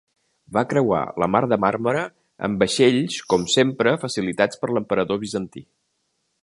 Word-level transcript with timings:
Va 0.57 0.61
creuar 0.69 1.01
la 1.23 1.27
mar 1.33 1.41
de 1.51 1.59
Màrmara 1.65 2.01
amb 2.47 2.65
vaixells 2.65 3.21
com 3.35 3.47
sempre 3.59 3.95
facilitats 4.07 4.63
per 4.65 4.75
l'emperador 4.75 5.23
bizantí. 5.27 5.67